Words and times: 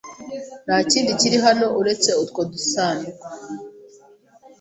Nta 0.65 0.77
kindi 0.91 1.11
kiri 1.19 1.37
hano 1.45 1.65
uretse 1.79 2.09
utwo 2.23 2.41
dusanduku. 2.51 3.25